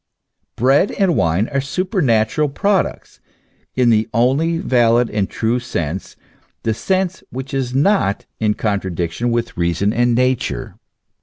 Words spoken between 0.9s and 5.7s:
and wine are supernatural products, in the only valid and true